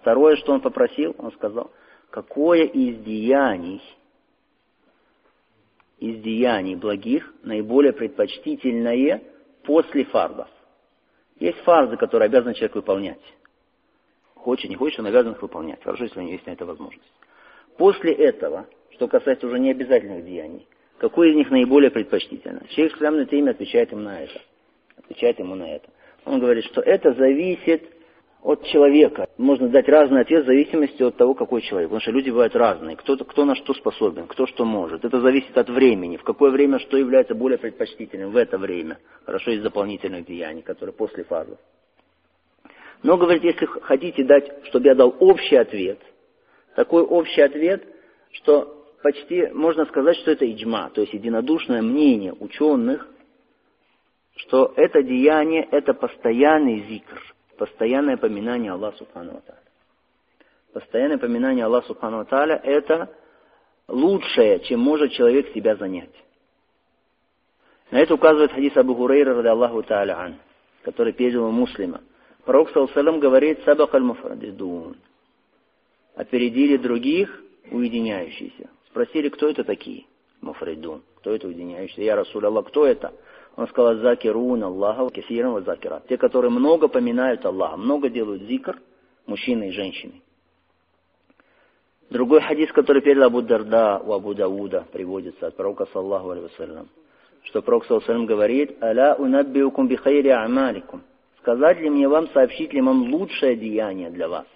[0.00, 1.70] Второе, что он попросил, он сказал,
[2.10, 3.82] какое из деяний,
[5.98, 9.22] из деяний благих наиболее предпочтительное
[9.62, 10.48] после фардов.
[11.38, 13.20] Есть фарзы, которые обязан человек выполнять.
[14.34, 15.82] Хочет, не хочет, он обязан их выполнять.
[15.82, 17.12] Хорошо, если у него есть на это возможность.
[17.76, 20.66] После этого, что касается уже необязательных деяний,
[20.98, 22.66] какое из них наиболее предпочтительно?
[22.70, 24.40] Шейх Ислам на отвечает ему на это.
[24.96, 25.88] Отвечает ему на это.
[26.24, 27.99] Он говорит, что это зависит
[28.42, 29.28] от человека.
[29.36, 31.90] Можно дать разный ответ в зависимости от того, какой человек.
[31.90, 32.96] Потому что люди бывают разные.
[32.96, 35.04] Кто, кто на что способен, кто что может.
[35.04, 36.16] Это зависит от времени.
[36.16, 38.98] В какое время что является более предпочтительным в это время.
[39.26, 41.56] Хорошо, из дополнительных деяний, которые после фазы.
[43.02, 45.98] Но, говорит, если хотите дать, чтобы я дал общий ответ,
[46.74, 47.82] такой общий ответ,
[48.32, 53.08] что почти можно сказать, что это иджма, то есть единодушное мнение ученых,
[54.36, 57.22] что это деяние, это постоянный зикр,
[57.60, 59.60] постоянное поминание Аллаха Субхану Тааля.
[60.72, 63.14] Постоянное поминание Аллаха Субхану Тааля– это
[63.86, 66.14] лучшее, чем может человек себя занять.
[67.90, 70.36] На это указывает хадис Абу Хурейра, ради Аллаху Тааля ан,
[70.84, 72.00] который передал у муслима.
[72.46, 74.96] Пророк, саллаллаху говорит, «Сабак аль-муфрадидун».
[76.14, 78.70] Опередили других, уединяющиеся.
[78.86, 80.06] Спросили, кто это такие?
[80.40, 81.02] Муфридун.
[81.16, 82.00] Кто это уединяющийся?
[82.00, 83.12] Я Расуль Аллах, кто это?
[83.56, 86.06] Он сказал, закирун Аллаха, кефиран ва закират.
[86.08, 88.78] Те, которые много поминают Аллаха, много делают зикр,
[89.26, 90.22] мужчины и женщины.
[92.10, 96.86] Другой хадис, который передал Абу Дарда у Абу Дауда, приводится от пророка, саллаху алейhi
[97.42, 101.02] что пророк, саллаху говорит, «Аля унаббиукум бихайри амаликум».
[101.38, 104.46] Сказать ли мне вам, сообщить ли вам лучшее деяние для вас?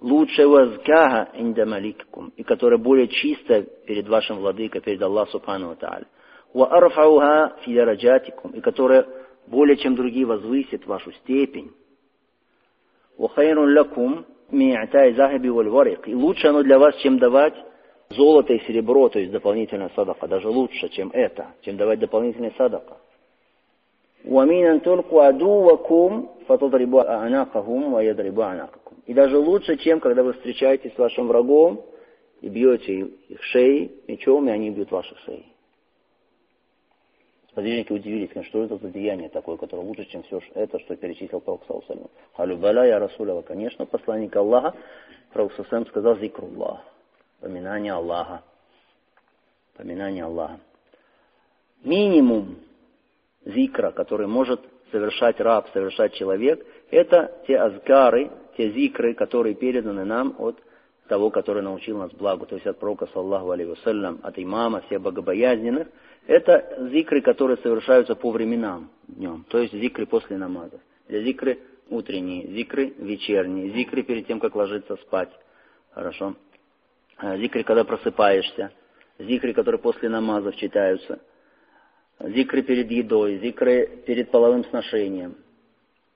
[0.00, 6.06] Лучшее вазкага индамаликкум, и которое более чисто перед вашим владыкой, перед Аллахом Субхану Тааля.
[6.53, 9.05] وَأَرْفَعُهَا فِي دَرَجَاتِكُمْ и которая
[9.47, 11.71] более чем другие возвысит вашу степень.
[13.17, 17.53] وَخَيْرٌ لَكُمْ مِعْتَاءِ ذَهَبِ وَالْوَرِقِ И лучше оно для вас, чем давать
[18.09, 22.97] золото и серебро, то есть дополнительная садака, даже лучше, чем это, чем давать дополнительная садака.
[24.25, 30.93] وَمِنْ أَنْ تُلْقُوا عَدُوَّكُمْ فَتَضْرِبُوا أَعْنَاقَهُمْ وَيَضْرِبُوا أَعْنَاقَكُمْ И даже лучше, чем когда вы встречаетесь
[30.93, 31.85] с вашим врагом
[32.41, 35.45] и бьете их шеи мечом, и они бьют ваши шеи.
[37.54, 41.62] Сподвижники удивились, что это за деяние такое, которое лучше, чем все это, что перечислил Пророк
[41.68, 42.10] Саусалям.
[42.36, 44.74] Халюбаля я Расулява, конечно, посланник Аллаха.
[45.32, 46.80] Пророк Саусалям сказал зикруллах,
[47.40, 48.42] поминание Аллаха.
[49.76, 50.58] Поминание Аллаха.
[51.84, 52.56] Минимум
[53.44, 54.60] зикра, который может
[54.90, 60.60] совершать раб, совершать человек, это те азгары, те зикры, которые переданы нам от
[61.08, 65.88] того, который научил нас благу, то есть от пророка, саллаху алейhi от имама, всех богобоязненных,
[66.26, 70.80] это зикры, которые совершаются по временам днем, то есть зикры после намаза.
[71.08, 71.58] Для зикры
[71.90, 75.30] утренние, зикры вечерние, зикры перед тем, как ложиться спать.
[75.92, 76.34] Хорошо.
[77.18, 78.72] А, зикры, когда просыпаешься,
[79.18, 81.20] зикры, которые после намазов читаются,
[82.18, 85.36] зикры перед едой, зикры перед половым сношением.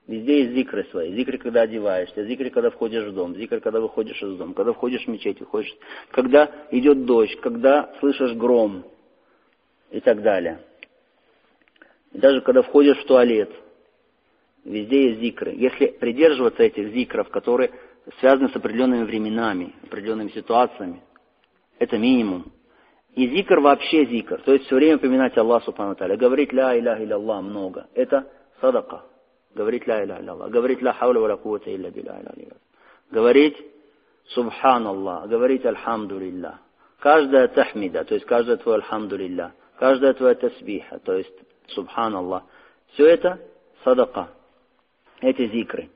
[0.09, 1.13] Везде есть зикры свои.
[1.13, 5.05] Зикры, когда одеваешься, зикры, когда входишь в дом, зикры, когда выходишь из дома, когда входишь
[5.05, 5.71] в мечеть, выходишь,
[6.09, 8.85] когда идет дождь, когда слышишь гром,
[9.91, 10.61] и так далее.
[12.11, 13.51] И даже когда входишь в туалет,
[14.65, 15.51] везде есть зикры.
[15.51, 17.69] Если придерживаться этих зикров, которые
[18.19, 21.03] связаны с определенными временами, определенными ситуациями,
[21.77, 22.51] это минимум.
[23.13, 27.15] И зикр вообще зикр, то есть все время поминать Аллах Субхану говорить ля иляха илля
[27.15, 28.27] Аллах много, это
[28.59, 29.03] садака.
[29.55, 32.21] Говорить ля иляха илля говорить ля хауля ва кувата илля билля
[33.11, 33.57] Говорить
[34.27, 36.59] Субхан Аллах, говорить Альхамду лилля.
[36.99, 41.33] Каждая тахмида, то есть каждое твое Альхамду лилля каждая твоя тасбиха, то есть
[41.69, 42.43] Субханаллах,
[42.93, 43.39] все это
[43.83, 44.29] садака,
[45.21, 45.89] эти зикры.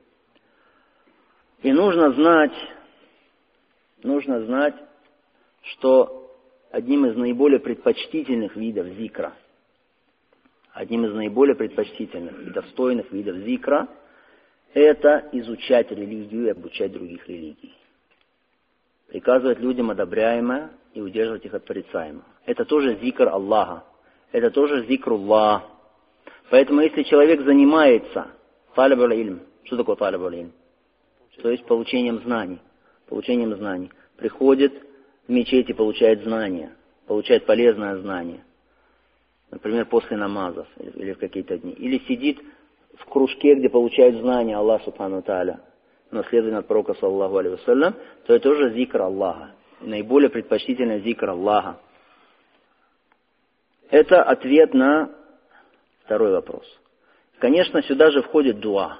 [1.62, 2.54] И нужно знать,
[4.02, 4.74] нужно знать,
[5.62, 6.32] что
[6.70, 9.34] одним из наиболее предпочтительных видов зикра,
[10.74, 13.88] одним из наиболее предпочтительных и достойных видов зикра,
[14.74, 17.72] это изучать религию и обучать других религий.
[19.06, 22.24] Приказывать людям одобряемое и удерживать их от порицаемого.
[22.44, 23.84] Это тоже зикр Аллаха.
[24.32, 25.62] Это тоже зикруллах.
[26.50, 28.26] Поэтому если человек занимается
[28.74, 30.52] талибул ильм, что такое талибул ильм?
[31.40, 32.58] То есть получением знаний.
[33.08, 33.92] Получением знаний.
[34.16, 34.72] Приходит
[35.28, 36.72] в мечети, получает знания,
[37.06, 38.42] получает полезное знание.
[39.54, 41.70] Например, после намазов или в какие-то дни.
[41.74, 42.40] Или сидит
[42.96, 45.60] в кружке, где получает знания Аллах Субхану Тааля,
[46.10, 47.94] наследование от пророка, саллаху вассалям,
[48.26, 49.52] то это тоже зикр Аллаха.
[49.80, 51.78] Наиболее предпочтительный зикр Аллаха.
[53.90, 55.14] Это ответ на
[56.04, 56.66] второй вопрос.
[57.38, 58.98] Конечно, сюда же входит дуа.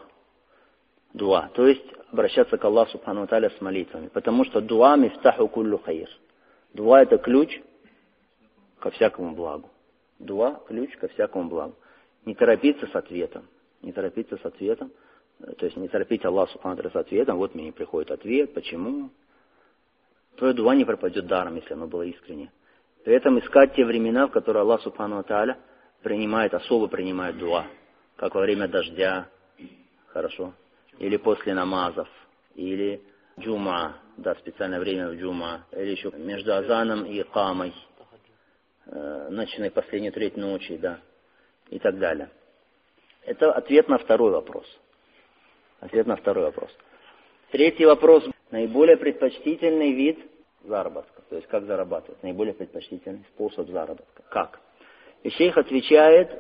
[1.14, 1.50] Дуа.
[1.54, 4.06] То есть обращаться к Аллаху Субхану Таля с молитвами.
[4.06, 6.08] Потому что дуа мифтаху куллю хайр.
[6.74, 7.60] Дуа это ключ
[8.78, 9.68] ко всякому благу.
[10.24, 11.74] Дуа ключ ко всякому благу.
[12.24, 13.46] Не торопиться с ответом.
[13.82, 14.90] Не торопиться с ответом.
[15.58, 17.36] То есть не торопить Аллах Субхану с ответом.
[17.36, 18.54] Вот мне не приходит ответ.
[18.54, 19.10] Почему?
[20.36, 22.50] Твое дуа не пропадет даром, если оно было искренне.
[23.04, 25.58] При этом искать те времена, в которые Аллах Субхану Тааля
[26.02, 27.66] принимает, особо принимает дуа.
[28.16, 29.28] Как во время дождя,
[30.08, 30.54] хорошо,
[30.98, 32.08] или после намазов,
[32.54, 33.02] или
[33.38, 37.74] джума, да, специальное время в джума, или еще между азаном и камой,
[38.86, 41.00] э, ночной последней треть ночи, да,
[41.70, 42.30] и так далее.
[43.24, 44.66] Это ответ на второй вопрос.
[45.80, 46.70] Ответ на второй вопрос.
[47.50, 48.24] Третий вопрос.
[48.50, 50.18] Наиболее предпочтительный вид
[50.62, 51.22] заработка.
[51.28, 52.22] То есть как зарабатывать.
[52.22, 54.22] Наиболее предпочтительный способ заработка.
[54.30, 54.60] Как?
[55.22, 56.30] И шейх отвечает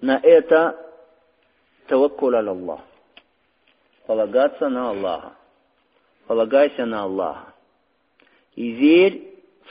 [0.00, 0.78] на это
[1.88, 2.80] таваккул Аллах.
[4.06, 5.36] Полагаться на Аллаха.
[6.26, 7.54] Полагайся на Аллаха.
[8.54, 9.25] И верь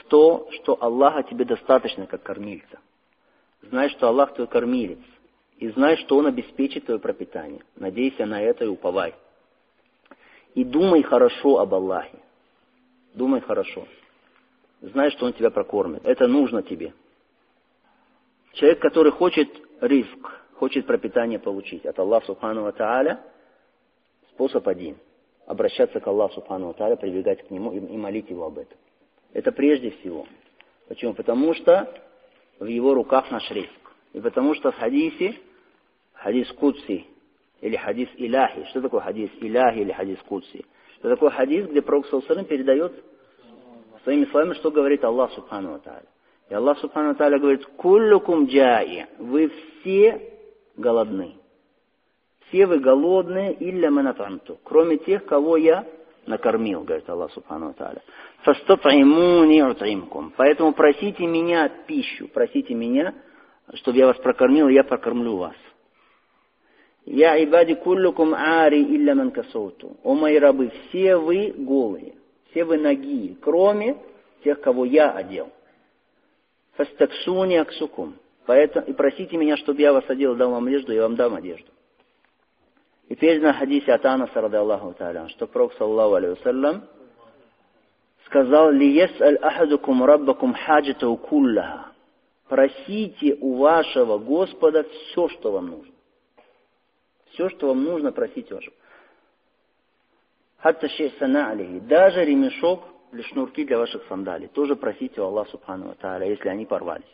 [0.08, 2.78] то, что Аллаха тебе достаточно как кормильца.
[3.62, 4.98] Знай, что Аллах твой кормилец.
[5.58, 7.62] И знай, что Он обеспечит твое пропитание.
[7.76, 9.14] Надейся на это и уповай.
[10.54, 12.18] И думай хорошо об Аллахе.
[13.14, 13.86] Думай хорошо.
[14.80, 16.04] Знай, что Он тебя прокормит.
[16.04, 16.92] Это нужно тебе.
[18.52, 19.48] Человек, который хочет
[19.80, 20.18] риск,
[20.54, 23.20] хочет пропитание получить от Аллаха Субхану Тааля,
[24.30, 24.96] способ один.
[25.46, 28.76] Обращаться к Аллаху Субхану Тааля, прибегать к Нему и молить Его об этом.
[29.32, 30.26] Это прежде всего.
[30.88, 31.14] Почему?
[31.14, 31.92] Потому что
[32.58, 33.70] в Его руках наш риск.
[34.12, 35.36] И потому что в хадисе,
[36.14, 37.06] хадис Кудси,
[37.60, 38.64] или хадис Иляхи.
[38.70, 40.64] Что такое хадис Иляхи или хадис Кудси?
[40.98, 42.92] Это такой хадис, где Пророк Салсалам передает
[44.04, 46.06] своими словами, что говорит Аллах Субхану Тааля.
[46.48, 49.48] И Аллах Субхану Тааля говорит, «Куллюкум джаи»– вы
[49.80, 50.32] все
[50.76, 51.34] голодны.
[52.48, 55.84] Все вы голодные, илля манатамту, кроме тех, кого я
[56.26, 58.02] накормил, говорит Аллах Субхану Тааля.
[58.42, 60.32] «Фастатаймуни утимкум».
[60.36, 63.14] Поэтому просите меня пищу, просите меня,
[63.74, 65.56] чтобы я вас прокормил, и я прокормлю вас.
[67.04, 69.96] Я ибади куллукум ари илля ман касауту.
[70.02, 72.14] О мои рабы, все вы голые,
[72.50, 73.96] все вы ноги, кроме
[74.42, 75.50] тех, кого я одел.
[76.76, 78.16] Фастаксуни аксукум.
[78.46, 81.70] Поэтому и просите меня, чтобы я вас одел, дал вам одежду, я вам дам одежду.
[83.09, 86.81] И передано в хадисе от Анаса, рады Аллаху Та'аля, что Пророк, саллаху алейhi
[88.25, 91.91] сказал, «Ли аль ахадукум раббакум хаджатау куллаха».
[92.47, 95.93] Просите у вашего Господа все, что вам нужно.
[97.31, 98.75] Все, что вам нужно, просите вашего.
[100.57, 101.79] Хатта шейсана алейхи.
[101.79, 102.83] Даже ремешок
[103.13, 104.49] или шнурки для ваших сандалий.
[104.49, 107.05] Тоже просите у Аллаха Субхану Тааля, если они порвались.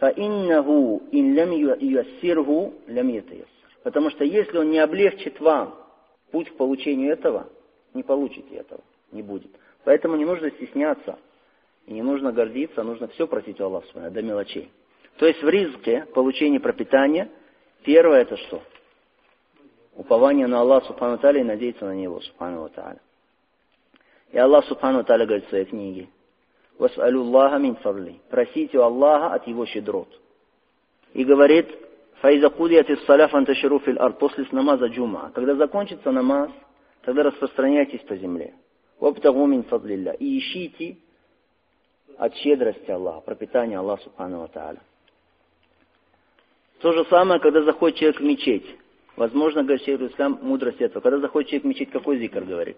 [0.00, 3.55] فَإِنَّهُ إِنْ لَمْ يُيَسِّرْهُ لَمْ يَتَيَسِّرْ
[3.87, 5.73] Потому что если он не облегчит вам
[6.31, 7.47] путь к получению этого,
[7.93, 8.81] не получите этого,
[9.13, 9.51] не будет.
[9.85, 11.17] Поэтому не нужно стесняться
[11.85, 14.69] и не нужно гордиться, нужно все просить у Аллаха до мелочей.
[15.17, 17.29] То есть в ризке получение пропитания–
[17.87, 18.61] Первое это что?
[19.95, 22.99] Упование на Аллаха Субхану Таля и надеяться на Него Субхану Таля.
[24.33, 26.09] И Аллах Субхану Таля говорит в своей книге,
[26.77, 28.19] «Вас'алю Аллаха мин фарли».
[28.29, 30.09] Просите у Аллаха от Его щедрот.
[31.13, 31.67] И говорит,
[32.21, 35.31] «Фаиза кудият из саля фанташиру фил ард» после намаза джума.
[35.35, 36.49] Когда закончится намаз,
[37.03, 38.55] тогда распространяйтесь по земле.
[38.99, 40.13] «Вабтагу мин фадлилля».
[40.13, 40.97] И ищите
[42.17, 44.81] от щедрости Аллаха, пропитания Аллаха Субхану Тааля.
[46.79, 48.65] То же самое, когда заходит человек в мечеть.
[49.15, 51.01] Возможно, говорит Шейх Ислам, мудрость этого.
[51.01, 52.77] Когда заходит человек в мечеть, какой зикр говорит?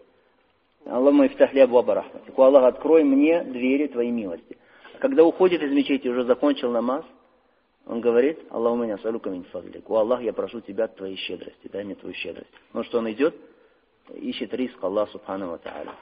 [0.85, 2.31] Аллах мой втахля абуаба рахмати.
[2.35, 4.57] Аллах, открой мне двери твоей милости.
[4.95, 7.05] А когда уходит из мечети, уже закончил намаз,
[7.89, 9.89] он говорит, Аллах у меня салюка мин фадлик.
[9.89, 12.51] О Аллах, я прошу тебя твоей щедрости, дай мне твою щедрость.
[12.71, 13.35] Ну что он идет,
[14.13, 15.95] ищет риск Аллах Субхану Тааля.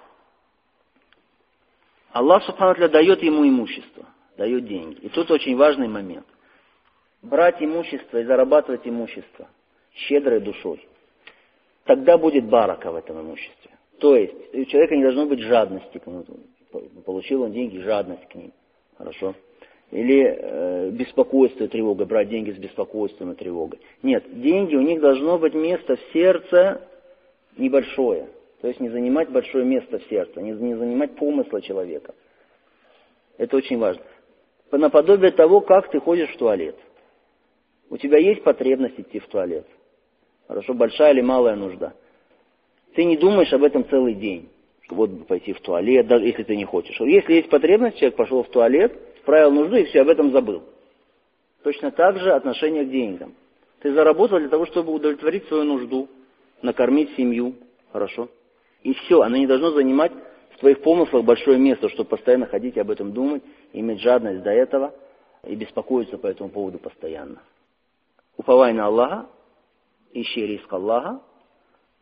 [2.11, 4.99] Аллах Субхану дает ему имущество, дает деньги.
[4.99, 6.27] И тут очень важный момент
[7.21, 9.47] брать имущество и зарабатывать имущество
[9.93, 10.85] щедрой душой,
[11.85, 13.71] тогда будет барака в этом имуществе.
[13.99, 16.25] То есть у человека не должно быть жадности к нему.
[17.05, 18.51] Получил он деньги, жадность к ним.
[18.97, 19.35] Хорошо?
[19.91, 23.79] Или э, беспокойство и тревога, брать деньги с беспокойством и тревогой.
[24.03, 26.81] Нет, деньги, у них должно быть место в сердце
[27.57, 28.27] небольшое.
[28.61, 32.13] То есть не занимать большое место в сердце, не, не занимать помысла человека.
[33.37, 34.03] Это очень важно.
[34.71, 36.75] Наподобие того, как ты ходишь в туалет.
[37.89, 39.65] У тебя есть потребность идти в туалет?
[40.47, 41.93] Хорошо, большая или малая нужда?
[42.95, 44.49] Ты не думаешь об этом целый день,
[44.81, 46.99] что вот пойти в туалет, даже если ты не хочешь.
[46.99, 48.91] Если есть потребность, человек пошел в туалет,
[49.27, 50.63] справил нужду и все, об этом забыл.
[51.61, 53.35] Точно так же отношение к деньгам.
[53.81, 56.07] Ты заработал для того, чтобы удовлетворить свою нужду.
[56.63, 57.53] накормить семью,
[57.91, 58.29] хорошо.
[58.81, 60.11] И все, оно не должно занимать
[60.55, 63.43] в твоих помыслах большое место, чтобы постоянно ходить и об этом думать,
[63.73, 64.95] иметь жадность до этого
[65.43, 67.43] и беспокоиться по этому поводу постоянно.
[68.37, 69.27] Уповай на Аллаха,
[70.13, 71.21] ищи риск Аллаха,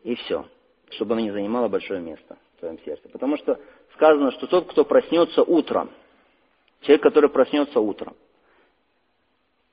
[0.04, 0.46] и все,
[0.90, 3.08] чтобы оно не занимало большое место в твоем сердце.
[3.10, 3.58] Потому что
[3.94, 5.90] сказано, что тот, кто проснется утром,
[6.82, 8.14] человек, который проснется утром,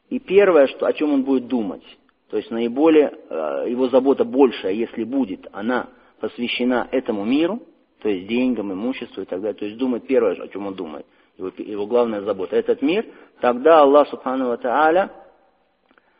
[0.09, 1.83] и первое, что, о чем он будет думать,
[2.29, 7.61] то есть наиболее, э, его забота большая, если будет, она посвящена этому миру,
[7.99, 11.05] то есть деньгам, имуществу и так далее, то есть думать первое, о чем он думает,
[11.37, 13.05] его, его главная забота, этот мир,
[13.39, 15.11] тогда Аллах Субхану Ва Тааля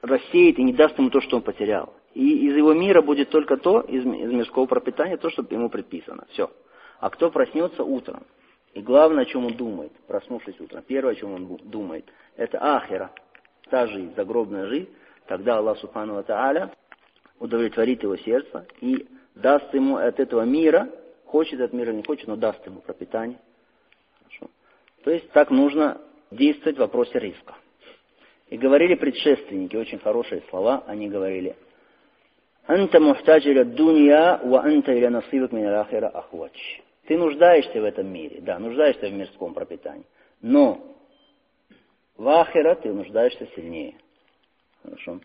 [0.01, 1.93] рассеет и не даст ему то, что он потерял.
[2.13, 6.25] И из его мира будет только то, из, из мирского пропитания, то, что ему предписано.
[6.31, 6.51] Все.
[6.99, 8.23] А кто проснется утром,
[8.73, 13.11] и главное, о чем он думает, проснувшись утром, первое, о чем он думает, это ахера,
[13.69, 14.89] та жизнь, загробная жизнь,
[15.27, 16.71] тогда Аллах Субхану Тааля
[17.39, 20.89] удовлетворит его сердце и даст ему от этого мира,
[21.25, 23.37] хочет от мира, не хочет, но даст ему пропитание.
[24.19, 24.51] Хорошо.
[25.03, 26.01] То есть так нужно
[26.31, 27.55] действовать в вопросе риска.
[28.49, 31.55] И говорили предшественники, очень хорошие слова, они говорили,
[32.65, 36.82] «Анта мухтаджи ля дунья, ва анта иля насибак мин ахира ахвач».
[37.07, 40.05] Ты нуждаешься в этом мире, да, нуждаешься в мирском пропитании,
[40.41, 40.79] но
[42.17, 43.95] в ахира ты нуждаешься сильнее.
[44.83, 45.19] Хорошо.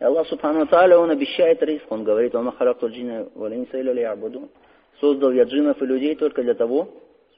[0.00, 4.50] И Аллах Субхану Тааля, Он обещает риск, Он говорит, «Вама характу джина валинса или лиабуду».
[5.00, 6.88] Создал я джинов и людей только для того,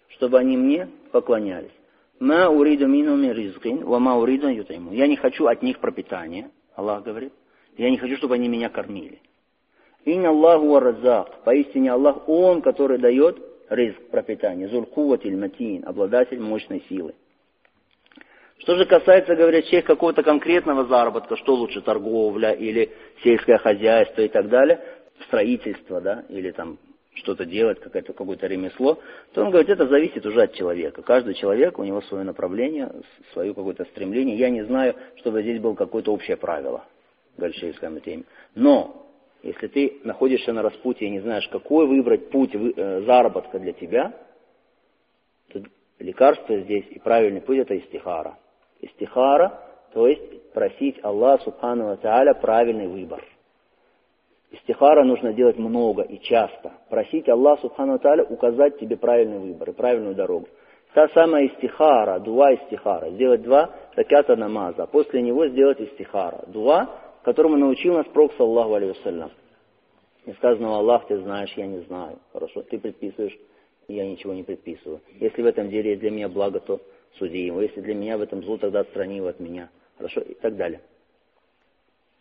[0.09, 1.73] чтобы они мне поклонялись.
[2.19, 4.93] «Ма уриду минуми ризкин, ва ма уриду ютайму».
[4.93, 7.33] Я не хочу от них пропитания, Аллах говорит.
[7.77, 9.21] Я не хочу, чтобы они меня кормили.
[10.07, 11.43] Инна Аллаху разак.
[11.45, 14.69] Поистине Аллах, Он, который дает риск пропитания.
[14.69, 17.15] Зулкуватиль матин, обладатель мощной силы.
[18.59, 22.91] Что же касается, говорят, человек какого-то конкретного заработка, что лучше, торговля или
[23.23, 24.81] сельское хозяйство и так далее,
[25.27, 26.79] строительство, да, или там
[27.15, 28.99] что-то делать, какое-то какое ремесло,
[29.33, 31.03] то он говорит, это зависит уже от человека.
[31.03, 32.93] Каждый человек, у него свое направление,
[33.33, 34.37] свое какое-то стремление.
[34.37, 36.85] Я не знаю, чтобы здесь было какое-то общее правило,
[37.37, 37.93] говорит Шейхская.
[38.55, 39.06] Но,
[39.47, 44.13] если ты находишься на распутье и не знаешь, какой выбрать путь э, заработка для тебя,
[45.53, 45.63] то
[46.01, 48.39] лекарство здесь и правильный путь это истихара.
[48.81, 49.63] Истихара,
[49.95, 53.25] то есть просить Аллаха Субхану Тааля правильный выбор.
[54.51, 56.73] Истихара нужно делать много и часто.
[56.91, 60.49] Просить Аллаха Субхану Тааля указать тебе правильный выбор и правильную дорогу.
[60.93, 63.11] Та самая истихара, дуа истихара.
[63.11, 64.85] Сделать два такята намаза.
[64.85, 66.43] А после него сделать истихара.
[66.49, 66.89] Дуа,
[67.27, 69.31] которому научил нас Пророк, саллаху алейhi
[70.27, 72.21] Не сказано, Аллах, ты знаешь, я не знаю.
[72.33, 73.37] Хорошо, ты предписываешь,
[73.89, 75.01] я ничего не предписываю.
[75.19, 76.81] Если в этом деле для меня благо, то
[77.19, 77.61] суди его.
[77.63, 79.71] Если для меня в этом зло, тогда отстрани его от меня.
[79.99, 80.21] Хорошо?
[80.21, 80.83] И так далее.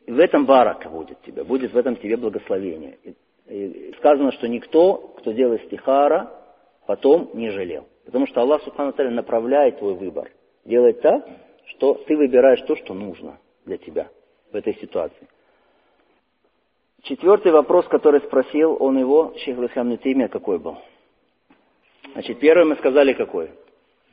[0.08, 2.98] И в этом барака будет тебе, будет в этом тебе благословение.
[3.04, 3.16] И,
[3.48, 6.32] и сказано, что никто, кто делает стихара,
[6.88, 7.86] потом не жалел.
[8.06, 10.32] Потому что Аллах Субхану направляет твой выбор.
[10.66, 11.30] Делает так,
[11.68, 14.10] что ты выбираешь то, что нужно для тебя
[14.56, 15.28] в этой ситуации.
[17.04, 19.96] Четвертый вопрос, который спросил он его, Шейх Лухам
[20.30, 20.78] какой был?
[22.14, 23.52] Значит, первый мы сказали какой?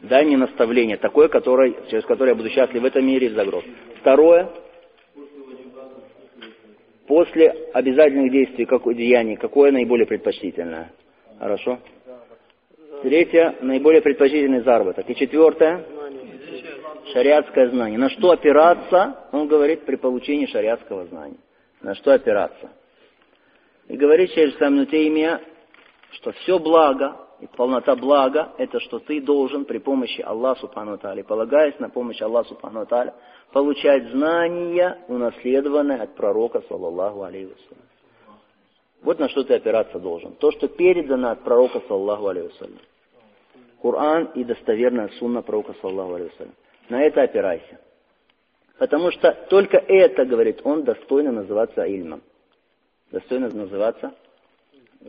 [0.00, 3.34] Дай мне наставление, такое, которое, через которое я буду счастлив в этом мире и в
[3.34, 3.64] загроб.
[4.00, 4.50] Второе,
[7.06, 10.90] после обязательных действий, какое деяние, какое наиболее предпочтительное?
[11.38, 11.78] Хорошо?
[13.02, 15.08] Третье, наиболее предпочтительный заработок.
[15.08, 15.84] И четвертое,
[17.12, 17.98] шариатское знание.
[17.98, 21.38] На что опираться, он говорит, при получении шариатского знания.
[21.80, 22.70] На что опираться.
[23.88, 25.40] И говорит через Самнутеймия,
[26.12, 31.24] что все благо, и полнота блага– это что ты должен при помощи Аллаха Субхану Тааля,
[31.24, 33.14] полагаясь на помощь Аллаха Субхану Тааля,
[33.52, 37.52] получать знания, унаследованные от пророка, саллаллаху алейхи.
[39.02, 40.34] Вот на что ты опираться должен.
[40.34, 42.70] То, что передано от пророка, саллаллаху алейхи.
[43.80, 46.48] Коран и достоверная сунна пророка, саллаллаху алейхи.
[46.92, 47.80] На это опирайся.
[48.76, 52.22] Потому что только это, говорит он, достойно называться ильмом.
[53.10, 54.12] Достойно называться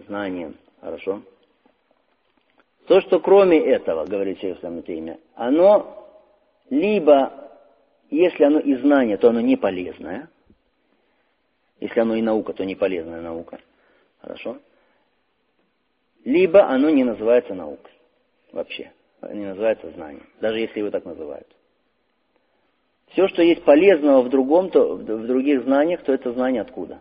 [0.07, 0.55] знанием.
[0.79, 1.23] Хорошо?
[2.87, 6.07] То, что кроме этого, говорит Шейх имя, оно
[6.69, 7.51] либо,
[8.09, 10.29] если оно и знание, то оно не полезное.
[11.81, 13.59] Если оно и наука, то не полезная наука.
[14.21, 14.57] Хорошо?
[16.23, 17.91] Либо оно не называется наукой
[18.53, 18.93] вообще.
[19.21, 20.29] Не называется знанием.
[20.39, 21.47] Даже если его так называют.
[23.13, 26.99] Все, что есть полезного в другом, то в других знаниях, то это знание откуда?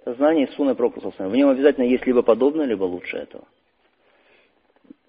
[0.00, 1.10] Это знание из Суны Прокуса.
[1.16, 3.44] В нем обязательно есть либо подобное, либо лучше этого.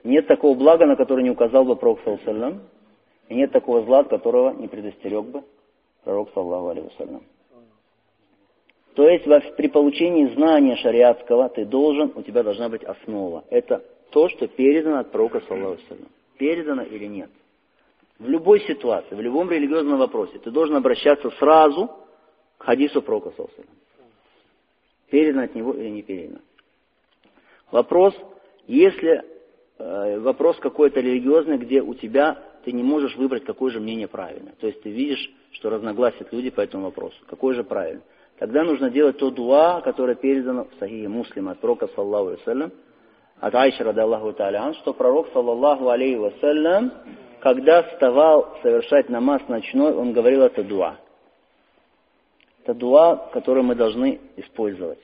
[0.06, 2.60] Нет такого блага, на которое не указал бы Пророк Саллаллаху
[3.28, 5.44] и нет такого зла, от которого не предостерег бы
[6.06, 6.92] Пророк Саллаху Алейхи
[8.94, 9.26] То есть
[9.58, 13.44] при получении знания шариатского ты должен, у тебя должна быть основа.
[13.50, 15.82] Это то, что передано от пророка, саллаху
[16.38, 17.30] Передано или нет.
[18.20, 21.92] В любой ситуации, в любом религиозном вопросе ты должен обращаться сразу
[22.58, 23.64] к хадису пророка, саллаху
[25.10, 26.40] Передано от него или не передано.
[27.72, 28.16] Вопрос,
[28.68, 29.24] если
[29.78, 34.54] э, вопрос какой-то религиозный, где у тебя ты не можешь выбрать, какое же мнение правильно.
[34.60, 37.18] То есть ты видишь, что разногласят люди по этому вопросу.
[37.28, 38.02] Какой же правильно?
[38.40, 42.72] Тогда нужно делать то дуа, которое передано в Сахихе Муслима от пророка, саллаху алейhi
[43.40, 44.34] от Айши, рада Аллаху
[44.82, 46.92] что пророк, саллаллаху алейхи вассалям,
[47.46, 50.98] когда вставал совершать намаз ночной, он говорил это дуа.
[52.64, 54.98] Это дуа, которое мы должны использовать.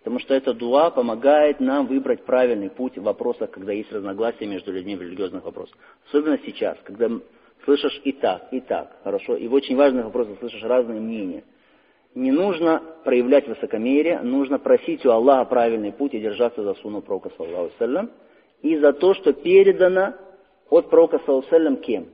[0.00, 4.72] Потому что эта дуа помогает нам выбрать правильный путь в вопросах, когда есть разногласия между
[4.72, 5.76] людьми в религиозных вопросах.
[6.08, 7.10] Особенно сейчас, когда
[7.64, 11.44] слышишь и так, и так, хорошо, и в очень важных вопросах слышишь разные мнения.
[12.16, 17.30] Не нужно проявлять высокомерие, нужно просить у Аллаха правильный путь и держаться за суну пророка,
[17.36, 17.70] саллаху
[18.62, 20.14] и за то, что передано
[20.70, 22.06] от пророка, саллаху кем?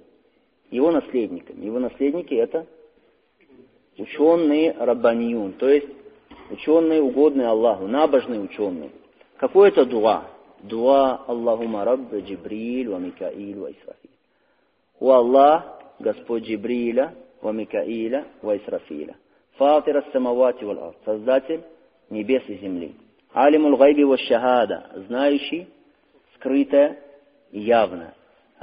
[0.70, 1.64] Его наследниками.
[1.64, 2.66] Его наследники это
[3.98, 5.88] ученые раббаниюн, то есть
[6.50, 8.90] ученые, угодные Аллаху, набожные ученые.
[9.36, 10.24] Какое это дуа?
[10.62, 14.10] Дуа Аллахума Рабба Джибриль ва Микаиль ва Исрафиль.
[15.00, 19.16] У Аллах, Господь Джибриля, ва Микаиля, ва Исрафиля.
[19.56, 20.96] Фатир ас-самавати вал ард.
[21.04, 21.62] Создатель
[22.10, 22.94] небес и земли.
[23.32, 24.90] Алимул гайби ва шахада.
[25.06, 25.68] Знающий,
[26.34, 26.98] скрытое
[27.50, 28.14] и явное.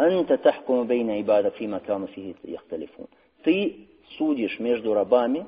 [0.01, 3.07] Анта тахкуму бейна ибада фима кану фихи яхталифун.
[3.43, 5.45] Ты судишь между рабами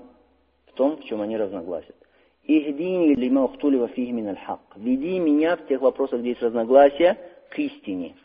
[0.68, 1.96] в том, в чем они разногласят.
[2.44, 4.60] Ихдини лима ухтулива фихи мин аль-хак.
[4.76, 7.18] Веди меня в тех вопросах, где есть разногласия,
[7.50, 8.16] к истине.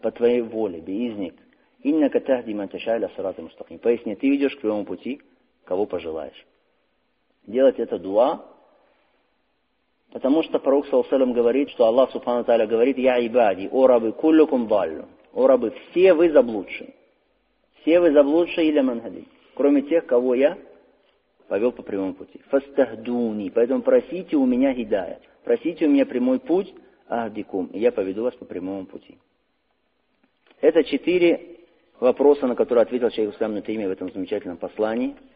[0.00, 1.34] По твоей воле, биизник.
[1.82, 3.80] Инна катахди ман ташайля сарата мустаким.
[3.80, 5.20] Поясни, ты ведешь к прямому пути,
[5.64, 6.46] кого пожелаешь.
[7.48, 8.44] Делать это дуа,
[10.12, 14.66] потому что пророк Салсалам говорит, что Аллах Субхану Таля говорит, «Я ибади, о рабы, куллюкум
[14.66, 15.06] даллю».
[15.32, 16.94] О рабы, все вы заблудшие.
[17.80, 19.26] Все вы заблудшие или манхади.
[19.54, 20.58] Кроме тех, кого я
[21.48, 22.40] повел по прямому пути.
[22.48, 23.50] Фастахдуни.
[23.50, 25.20] Поэтому просите у меня гидая.
[25.44, 26.74] Просите у меня прямой путь,
[27.08, 27.66] ахдикум.
[27.66, 29.18] И я поведу вас по прямому пути.
[30.60, 31.58] Это четыре
[32.00, 35.14] вопроса, на которые ответил Шейх Ислам Нутейми в этом замечательном послании–